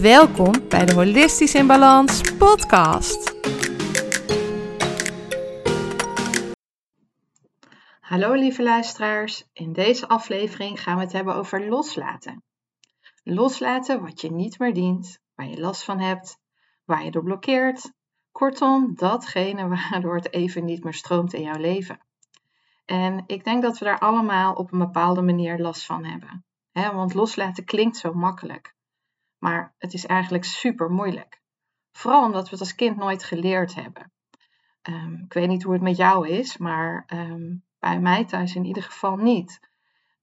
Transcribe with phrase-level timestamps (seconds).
[0.00, 3.34] Welkom bij de Holistisch in Balans podcast.
[8.00, 12.42] Hallo lieve luisteraars, in deze aflevering gaan we het hebben over loslaten.
[13.22, 16.38] Loslaten wat je niet meer dient, waar je last van hebt,
[16.84, 17.92] waar je door blokkeert.
[18.30, 22.00] Kortom, datgene waardoor het even niet meer stroomt in jouw leven.
[22.84, 26.44] En ik denk dat we daar allemaal op een bepaalde manier last van hebben.
[26.72, 28.74] want loslaten klinkt zo makkelijk.
[29.42, 31.40] Maar het is eigenlijk super moeilijk.
[31.92, 34.12] Vooral omdat we het als kind nooit geleerd hebben.
[34.82, 38.64] Ehm, ik weet niet hoe het met jou is, maar ehm, bij mij thuis in
[38.64, 39.60] ieder geval niet.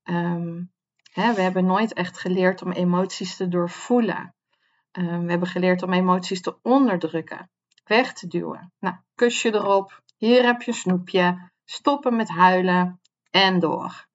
[0.04, 0.64] Ehm,
[1.12, 4.34] hè, we hebben nooit echt geleerd om emoties te doorvoelen.
[4.92, 7.50] we hebben geleerd om emoties te onderdrukken,
[7.84, 8.74] weg te duwen.
[8.80, 14.08] Nou, kusje erop, hier heb je een snoepje, stoppen met huilen en door.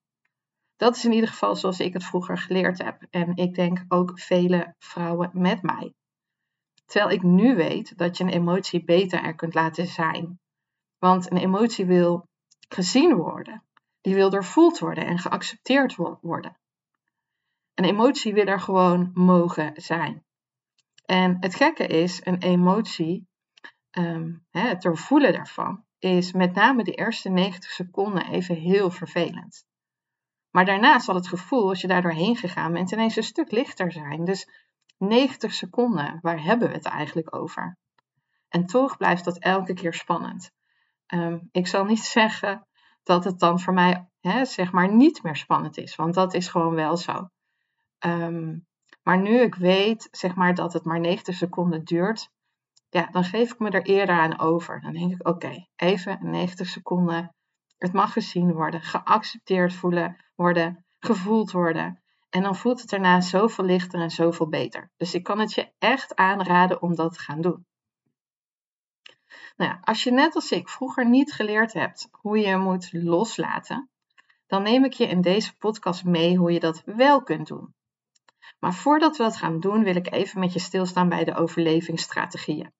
[0.84, 3.06] Dat is in ieder geval zoals ik het vroeger geleerd heb.
[3.10, 5.94] En ik denk ook vele vrouwen met mij.
[6.86, 10.40] Terwijl ik nu weet dat je een emotie beter er kunt laten zijn.
[10.98, 12.28] Want een emotie wil
[12.68, 13.62] gezien worden.
[14.00, 16.56] Die wil doorvoeld worden en geaccepteerd worden.
[17.74, 20.24] Een emotie wil er gewoon mogen zijn.
[21.04, 23.26] En het gekke is, een emotie,
[23.90, 29.64] um, het doorvoelen daarvan, is met name de eerste 90 seconden even heel vervelend.
[30.54, 33.92] Maar daarna zal het gevoel, als je daar doorheen gegaan bent, ineens een stuk lichter
[33.92, 34.24] zijn.
[34.24, 34.48] Dus
[34.98, 37.76] 90 seconden, waar hebben we het eigenlijk over?
[38.48, 40.50] En toch blijft dat elke keer spannend.
[41.06, 42.66] Ehm, ik zal niet zeggen
[43.02, 46.48] dat het dan voor mij hè, zeg maar niet meer spannend is, want dat is
[46.48, 47.28] gewoon wel zo.
[47.98, 48.58] Ehm,
[49.02, 52.30] maar nu ik weet zeg maar, dat het maar 90 seconden duurt,
[52.88, 54.80] ja, dan geef ik me er eerder aan over.
[54.80, 57.34] Dan denk ik, oké, even 90 seconden
[57.78, 62.02] het mag gezien worden, geaccepteerd voelen worden, gevoeld worden.
[62.30, 64.90] En dan voelt het daarna zoveel lichter en zoveel beter.
[64.96, 67.66] Dus ik kan het je echt aanraden om dat te gaan doen.
[69.56, 73.90] Nou ja, als je net als ik vroeger niet geleerd hebt hoe je moet loslaten,
[74.46, 77.74] dan neem ik je in deze podcast mee hoe je dat wel kunt doen.
[78.58, 82.72] Maar voordat we dat gaan doen, wil ik even met je stilstaan bij de overlevingsstrategieën.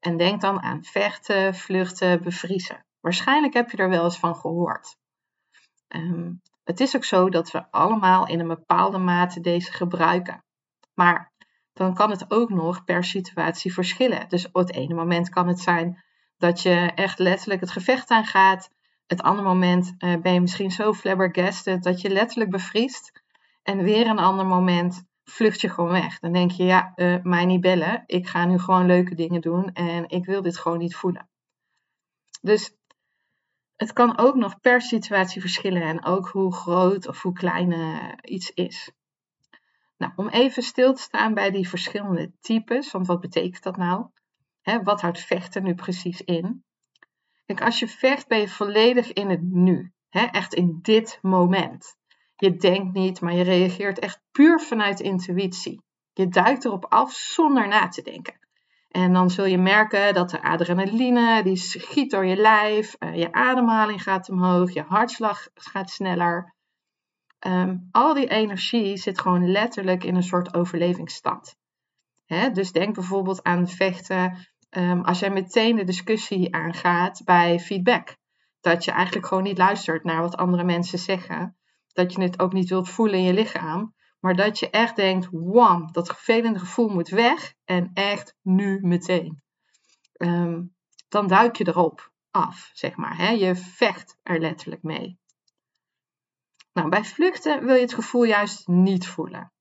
[0.00, 2.84] En denk dan aan vechten, vluchten, bevriezen.
[3.00, 4.97] Waarschijnlijk heb je er wel eens van gehoord.
[5.88, 6.32] Ehm,
[6.64, 10.44] het is ook zo dat we allemaal in een bepaalde mate deze gebruiken.
[10.94, 11.32] Maar
[11.72, 14.28] dan kan het ook nog per situatie verschillen.
[14.28, 16.04] Dus op het ene moment kan het zijn
[16.36, 18.70] dat je echt letterlijk het gevecht aangaat.
[19.06, 23.22] Het andere moment uh, ben je misschien zo flabbergasted dat je letterlijk bevriest.
[23.62, 26.18] En weer een ander moment vlucht je gewoon weg.
[26.18, 28.02] Dan denk je, ja, uh, mij niet bellen.
[28.06, 31.28] Ik ga nu gewoon leuke dingen doen en ik wil dit gewoon niet voelen.
[32.40, 32.76] Dus
[33.78, 38.12] het kan ook nog per situatie verschillen en ook hoe groot of hoe klein uh,
[38.22, 38.90] iets is.
[39.96, 44.06] Nou, om even stil te staan bij die verschillende types, want wat betekent dat nou?
[44.82, 46.64] Wat houdt vechten nu precies in?
[47.46, 51.96] Kijk, als je vecht ben je volledig in het nu, echt in dit moment.
[52.36, 55.82] Je denkt niet, maar je reageert echt puur vanuit intuïtie.
[56.12, 58.47] Je duikt erop af zonder na te denken.
[58.88, 63.32] En dan zul je merken dat de adrenaline, die schiet door je lijf, uh, je
[63.32, 66.54] ademhaling gaat omhoog, je hartslag gaat sneller.
[67.46, 71.56] Um, al die energie zit gewoon letterlijk in een soort overlevingsstand.
[72.24, 72.50] Hè?
[72.50, 78.16] Dus denk bijvoorbeeld aan vechten um, als jij meteen de discussie aangaat bij feedback.
[78.60, 81.56] Dat je eigenlijk gewoon niet luistert naar wat andere mensen zeggen.
[81.92, 83.94] Dat je het ook niet wilt voelen in je lichaam.
[84.20, 89.42] Maar dat je echt denkt, wam, dat vervelende gevoel moet weg en echt nu meteen.
[90.12, 90.62] Ehm,
[91.08, 93.16] dan duik je erop af, zeg maar.
[93.16, 93.28] Hè?
[93.28, 95.18] Je vecht er letterlijk mee.
[96.72, 99.52] Nou, bij vluchten wil je het gevoel juist niet voelen.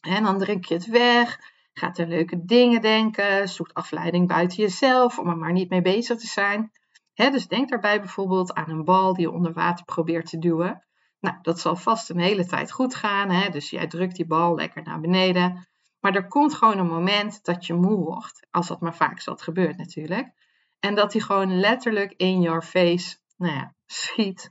[0.00, 1.38] En dan drink je het weg,
[1.72, 6.18] gaat er leuke dingen denken, zoekt afleiding buiten jezelf om er maar niet mee bezig
[6.18, 6.70] te zijn.
[7.14, 10.86] dus denk daarbij bijvoorbeeld aan een bal die je onder water probeert te duwen.
[11.20, 13.30] Nou, dat zal vast een hele tijd goed gaan.
[13.30, 13.48] Hè?
[13.48, 15.66] Dus jij drukt die bal lekker naar beneden.
[16.00, 18.46] Maar er komt gewoon een moment dat je moe wordt.
[18.50, 20.32] Als dat maar vaak zat gebeurt natuurlijk.
[20.80, 24.50] En dat die gewoon letterlijk in your face nou ja, schiet.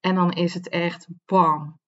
[0.00, 1.78] En dan is het echt bam.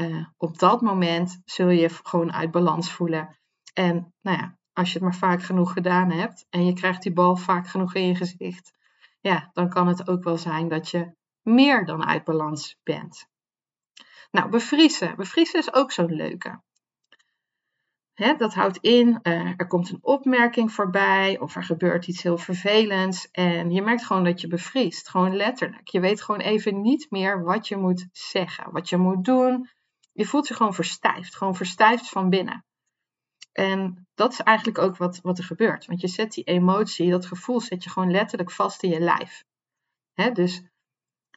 [0.00, 3.38] Uh, op dat moment zul je je gewoon uit balans voelen.
[3.72, 7.12] En nou ja, als je het maar vaak genoeg gedaan hebt en je krijgt die
[7.12, 8.72] bal vaak genoeg in je gezicht,
[9.20, 13.28] ja, dan kan het ook wel zijn dat je meer dan uit balans bent.
[14.34, 15.16] Nou, bevriezen.
[15.16, 16.62] Bevriezen is ook zo'n leuke.
[18.14, 23.30] Dat houdt in, uh, er komt een opmerking voorbij of er gebeurt iets heel vervelends
[23.30, 25.88] en je merkt gewoon dat je bevriest, gewoon letterlijk.
[25.88, 29.68] Je weet gewoon even niet meer wat je moet zeggen, wat je moet doen.
[30.12, 32.64] Je voelt je gewoon verstijfd, gewoon verstijfd van binnen.
[33.52, 37.26] En dat is eigenlijk ook wat, wat er gebeurt, want je zet die emotie, dat
[37.26, 39.44] gevoel zet je gewoon letterlijk vast in je lijf.
[40.32, 40.62] Dus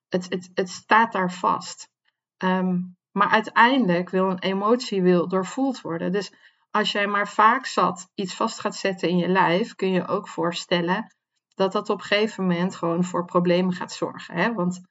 [0.09, 1.95] het, het, het staat daar vast.
[2.37, 6.11] Um, maar uiteindelijk wil een emotie wil doorvoeld worden.
[6.11, 6.33] Dus
[6.71, 10.27] als jij maar vaak zat iets vast gaat zetten in je lijf, kun je ook
[10.27, 11.15] voorstellen
[11.55, 14.35] dat dat op een gegeven moment gewoon voor problemen gaat zorgen.
[14.35, 14.53] Hè?
[14.53, 14.81] Want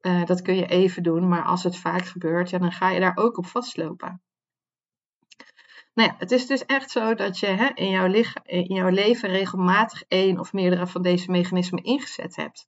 [0.00, 3.00] uh, dat kun je even doen, maar als het vaak gebeurt, ja, dan ga je
[3.00, 4.22] daar ook op vastlopen.
[5.94, 9.28] Nou ja, het is dus echt zo dat je hè, in, jouw in jouw leven
[9.28, 12.66] regelmatig één of meerdere van deze mechanismen ingezet hebt.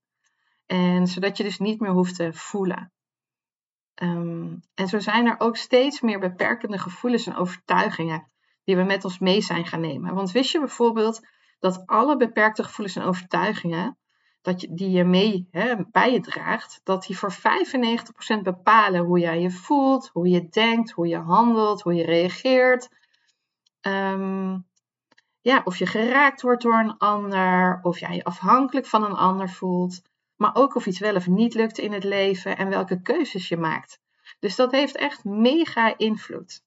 [0.66, 2.92] En zodat je dus niet meer hoeft te voelen.
[3.94, 8.30] Um, en zo zijn er ook steeds meer beperkende gevoelens en overtuigingen
[8.64, 10.14] die we met ons mee zijn gaan nemen.
[10.14, 11.20] Want wist je bijvoorbeeld
[11.58, 13.98] dat alle beperkte gevoelens en overtuigingen
[14.42, 19.18] dat je, die je mee hè, bij je draagt, dat die voor 95% bepalen hoe
[19.18, 22.88] jij je voelt, hoe je denkt, hoe je handelt, hoe je reageert.
[23.80, 24.66] Um,
[25.40, 29.48] ja, of je geraakt wordt door een ander, of jij je afhankelijk van een ander
[29.50, 30.02] voelt,
[30.42, 33.56] maar ook of iets wel of niet lukt in het leven en welke keuzes je
[33.56, 34.00] maakt.
[34.38, 36.62] Dus dat heeft echt mega invloed.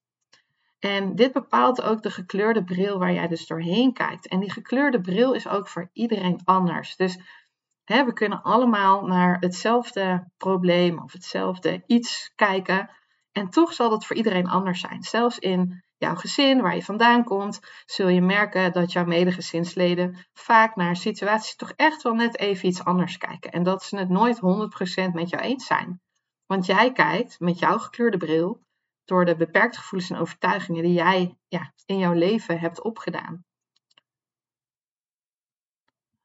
[0.78, 4.28] En dit bepaalt ook de gekleurde bril waar jij dus doorheen kijkt.
[4.28, 6.96] En die gekleurde bril is ook voor iedereen anders.
[6.96, 7.18] Dus
[7.84, 12.90] hè, we kunnen allemaal naar hetzelfde probleem of hetzelfde iets kijken.
[13.32, 15.02] En toch zal dat voor iedereen anders zijn.
[15.02, 20.76] Zelfs in jouw gezin, waar je vandaan komt, zul je merken dat jouw medegezinsleden vaak
[20.76, 23.50] naar situaties toch echt wel net even iets anders kijken.
[23.52, 24.36] En dat ze het nooit
[25.10, 26.00] 100% met jou eens zijn.
[26.46, 28.64] Want jij kijkt met jouw gekleurde bril
[29.04, 33.44] door de beperkte gevoelens en overtuigingen die jij ja, in jouw leven hebt opgedaan.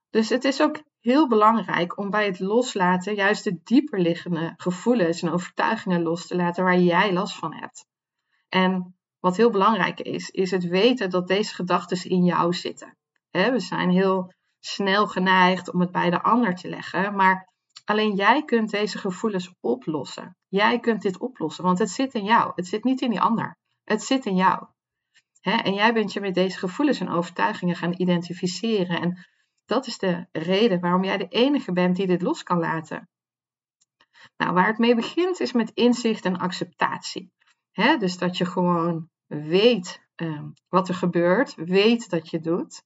[0.09, 5.21] Dus het is ook heel belangrijk om bij het loslaten juist de dieper liggende gevoelens
[5.21, 7.85] en overtuigingen los te laten waar jij last van hebt.
[8.49, 12.97] En wat heel belangrijk is, is het weten dat deze gedachten in jou zitten.
[13.31, 17.51] we zijn heel snel geneigd om het bij de ander te leggen, maar
[17.85, 20.37] Alleen jij kunt deze gevoelens oplossen.
[20.47, 22.51] Jij kunt dit oplossen, want het zit in jou.
[22.55, 23.57] Het zit niet in die ander.
[23.83, 24.67] Het zit in jou.
[25.41, 29.01] en jij bent je met deze gevoelens en overtuigingen gaan identificeren.
[29.01, 29.27] En
[29.65, 33.09] dat is de reden waarom jij de enige bent die dit los kan laten.
[34.37, 37.31] Nou, waar het mee begint is met inzicht en acceptatie.
[37.99, 39.09] dus dat je gewoon
[39.39, 42.83] weet ehm, wat er gebeurt, weet dat je doet.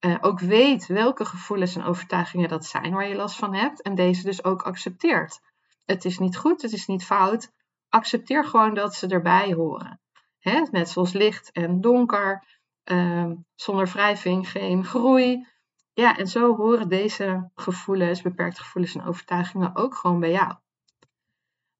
[0.00, 3.94] Uh, ook weet welke gevoelens en overtuigingen dat zijn waar je last van hebt en
[3.94, 5.40] deze dus ook accepteert.
[5.84, 7.52] Het is niet goed, het is niet fout.
[7.88, 10.00] Accepteer gewoon dat ze erbij horen.
[10.38, 10.62] Hè?
[10.70, 12.44] Net zoals licht en donker,
[12.84, 15.46] uh, zonder wrijving geen groei.
[15.92, 20.54] Ja, en zo horen deze gevoelens, beperkte gevoelens en overtuigingen ook gewoon bij jou.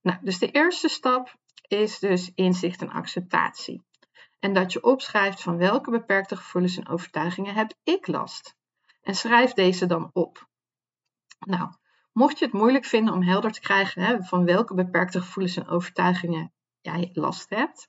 [0.00, 1.36] Nou, dus de eerste stap
[1.68, 3.82] is dus inzicht en acceptatie.
[4.40, 8.56] En dat je opschrijft van welke beperkte gevoelens en overtuigingen heb ik last.
[9.02, 10.48] En schrijf deze dan op.
[11.38, 11.70] Nou,
[12.12, 15.68] mocht je het moeilijk vinden om helder te krijgen hè, van welke beperkte gevoelens en
[15.68, 17.86] overtuigingen jij last hebt,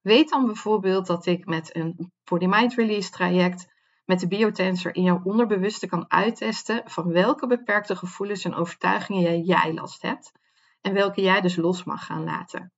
[0.00, 3.68] weet dan bijvoorbeeld dat ik met een Body Mind Release traject
[4.04, 9.74] met de biotensor in jouw onderbewuste kan uittesten van welke beperkte gevoelens en overtuigingen jij
[9.74, 10.32] last hebt
[10.80, 12.72] en welke jij dus los mag gaan laten.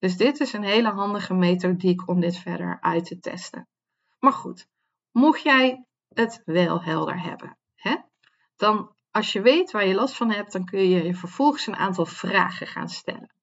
[0.00, 3.68] Dus dit is een hele handige methodiek om dit verder uit te testen.
[4.18, 4.66] Maar goed,
[5.10, 7.96] mocht jij het wel helder hebben, hè,
[8.56, 11.76] dan als je weet waar je last van hebt, dan kun je je vervolgens een
[11.76, 13.34] aantal vragen gaan stellen.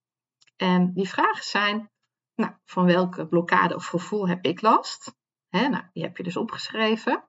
[0.55, 1.89] En die vragen zijn,
[2.35, 5.15] nou, van welke blokkade of gevoel heb ik last?
[5.49, 7.27] Hè, nou, die heb je dus opgeschreven.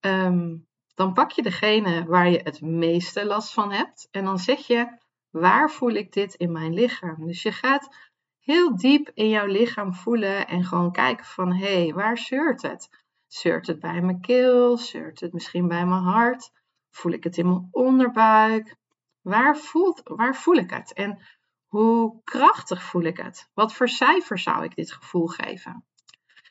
[0.00, 0.56] Ehm,
[0.94, 4.98] dan pak je degene waar je het meeste last van hebt en dan zeg je,
[5.30, 7.26] waar voel ik dit in mijn lichaam?
[7.26, 8.12] Dus je gaat
[8.44, 13.04] heel diep in jouw lichaam voelen en gewoon kijken van hé, hey, waar zeurt het?
[13.26, 14.76] Zeurt het bij mijn keel?
[14.76, 16.52] Zeurt het misschien bij mijn hart?
[16.90, 18.76] Voel ik het in mijn onderbuik?
[19.20, 20.92] Waar, voelt, waar voel ik het?
[20.92, 21.18] En
[21.66, 23.50] hoe krachtig voel ik het?
[23.54, 25.84] Wat voor cijfer zou ik dit gevoel geven?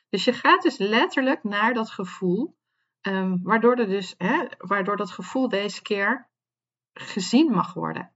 [0.10, 2.58] Dus je gaat dus letterlijk naar dat gevoel,
[3.02, 6.30] um, waardoor, er dus, hè, waardoor dat gevoel deze keer
[6.94, 8.14] gezien mag worden.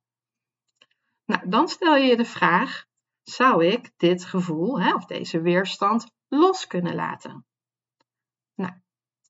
[1.25, 2.86] Nou, dan stel je je de vraag:
[3.29, 7.45] zou ik dit gevoel hè, of deze weerstand los kunnen laten?
[8.55, 8.81] Nou, Het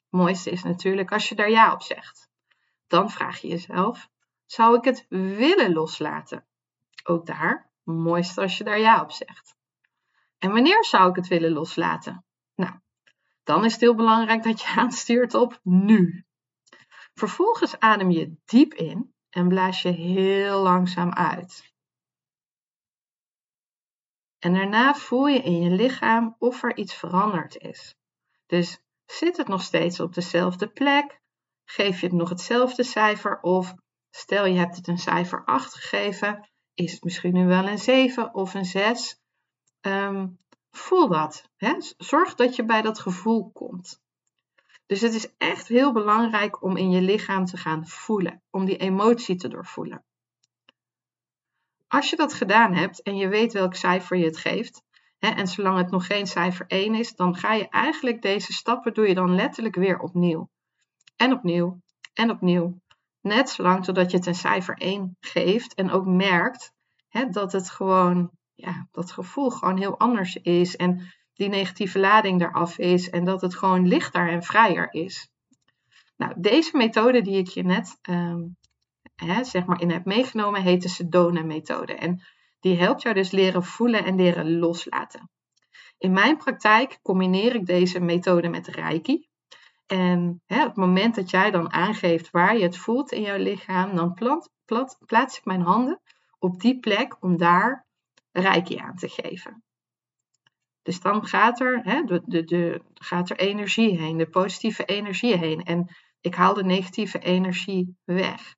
[0.09, 2.29] mooiste is natuurlijk als je daar ja op zegt.
[2.87, 4.09] Dan vraag je jezelf:
[4.45, 6.45] zou ik het willen loslaten?
[7.03, 9.55] Ook daar, mooiste als je daar ja op zegt.
[10.37, 12.25] En wanneer zou ik het willen loslaten?
[12.55, 12.73] Nou,
[13.43, 16.25] dan is het heel belangrijk dat je aanstuurt op nu.
[17.13, 21.75] Vervolgens adem je diep in en blaas je heel langzaam uit.
[24.47, 27.95] En daarna voel je in je lichaam of er iets veranderd is.
[28.45, 31.21] Dus zit het nog steeds op dezelfde plek?
[31.65, 33.39] Geef je het nog hetzelfde cijfer?
[33.41, 33.73] Of
[34.09, 38.33] stel je hebt het een cijfer 8 gegeven, is het misschien nu wel een 7
[38.33, 39.19] of een 6?
[39.81, 40.27] Ehm,
[40.71, 41.49] voel dat.
[41.55, 41.75] Hè?
[41.97, 44.01] Zorg dat je bij dat gevoel komt.
[44.85, 48.77] Dus het is echt heel belangrijk om in je lichaam te gaan voelen, om die
[48.77, 50.05] emotie te doorvoelen.
[51.87, 54.83] Als je dat gedaan hebt en je weet welk cijfer je het geeft,
[55.17, 58.93] hè, en zolang het nog geen cijfer 1 is, dan ga je eigenlijk deze stappen
[58.93, 60.49] doe je dan letterlijk weer opnieuw.
[61.15, 61.81] En opnieuw
[62.13, 62.81] en opnieuw.
[63.21, 66.73] Net zolang totdat je het een cijfer 1 geeft en ook merkt
[67.09, 72.41] hè, dat het gewoon, ja, dat gevoel gewoon heel anders is en die negatieve lading
[72.41, 75.29] eraf is en dat het gewoon lichter en vrijer is.
[76.17, 78.57] Nou, deze methode die ik je net um,
[79.25, 81.93] hè, zeg maar in heb meegenomen, heet de Sedona-methode.
[81.93, 82.23] En
[82.59, 85.29] die helpt jou dus leren voelen en leren loslaten.
[85.97, 89.27] In mijn praktijk combineer ik deze methode met Reiki.
[89.85, 93.37] En hè, op het moment dat jij dan aangeeft waar je het voelt in jouw
[93.37, 94.13] lichaam, dan
[95.05, 96.01] plaats ik mijn handen
[96.39, 97.85] op die plek om daar
[98.31, 99.63] Reiki aan te geven.
[100.81, 105.37] Dus dan gaat er, hè, de, de, de, gaat er energie heen, de positieve energie
[105.37, 105.63] heen.
[105.63, 108.56] En ik haal de negatieve energie weg.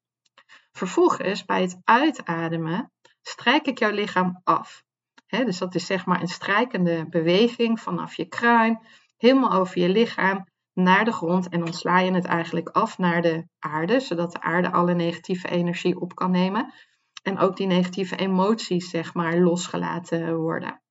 [0.80, 4.84] Vervolgens, bij het uitademen, strijk ik jouw lichaam af.
[5.28, 8.86] dus dat is zeg maar een strijkende beweging vanaf je kruin,
[9.18, 13.22] helemaal over je lichaam naar de grond en dan sla je het eigenlijk af naar
[13.22, 16.74] de aarde, zodat de aarde alle negatieve energie op kan nemen
[17.24, 20.82] en ook die negatieve emoties zeg maar losgelaten worden.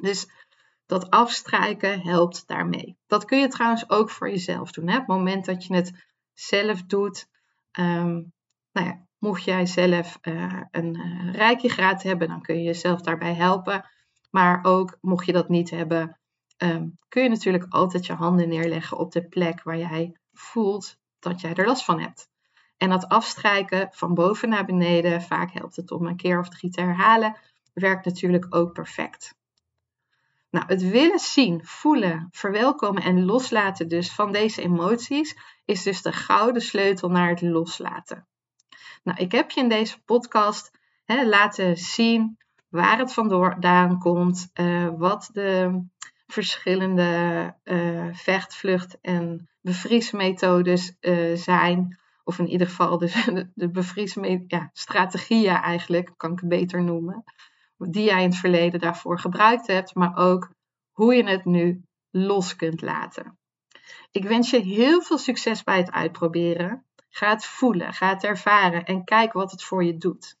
[0.00, 0.26] Dus
[0.86, 2.96] dat afstrijken helpt daarmee.
[3.06, 4.88] Dat kun je trouwens ook voor jezelf doen.
[4.88, 4.94] Hè?
[4.94, 7.26] Op het moment dat je het zelf doet,
[7.78, 8.32] um,
[8.72, 13.34] nou ja, mocht jij zelf uh, een uh, rijkjegraad hebben, dan kun je jezelf daarbij
[13.34, 13.84] helpen.
[14.30, 16.18] Maar ook mocht je dat niet hebben,
[16.58, 21.40] um, kun je natuurlijk altijd je handen neerleggen op de plek waar jij voelt dat
[21.40, 22.28] jij er last van hebt.
[22.76, 26.70] En dat afstrijken van boven naar beneden, vaak helpt het om een keer of drie
[26.70, 27.36] te herhalen,
[27.72, 29.34] werkt natuurlijk ook perfect.
[30.50, 36.12] Nou, het willen zien, voelen, verwelkomen en loslaten dus van deze emoties is dus de
[36.12, 38.26] gouden sleutel naar het loslaten.
[39.02, 40.70] Nou, ik heb je in deze podcast
[41.04, 42.38] hè, laten zien
[42.68, 45.82] waar het vandaan komt, uh, wat de
[46.26, 51.98] verschillende uh, vecht, vlucht en bevriesmethodes uh, zijn.
[52.24, 57.24] Of in ieder geval de, de bevriesstrategieën ja, eigenlijk, kan ik het beter noemen
[57.88, 60.50] die jij in het verleden daarvoor gebruikt hebt, maar ook
[60.90, 63.38] hoe je het nu los kunt laten.
[64.10, 66.84] Ik wens je heel veel succes bij het uitproberen.
[67.10, 70.38] Ga het voelen, ga het ervaren en kijk wat het voor je doet.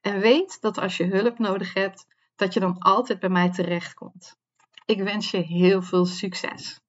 [0.00, 2.06] En weet dat als je hulp nodig hebt,
[2.36, 4.36] dat je dan altijd bij mij terechtkomt.
[4.84, 6.80] Ik wens je heel veel succes.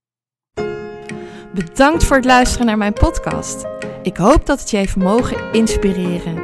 [1.54, 3.66] Bedankt voor het luisteren naar mijn podcast.
[4.02, 6.44] Ik hoop dat het je heeft mogen inspireren.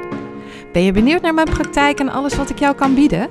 [0.73, 3.29] Ben je benieuwd naar mijn praktijk en alles wat ik jou kan bieden?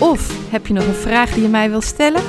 [0.00, 2.22] Of heb je nog een vraag die je mij wilt stellen?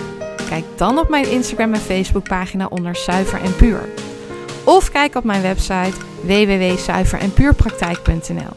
[0.50, 4.07] Kijk dan op mijn Instagram en Facebook pagina onder Zuiver en Puur.
[4.68, 8.56] Of kijk op mijn website www.zuiverenpuurpraktijk.nl.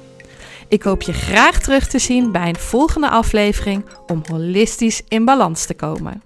[0.68, 5.66] Ik hoop je graag terug te zien bij een volgende aflevering om holistisch in balans
[5.66, 6.22] te komen.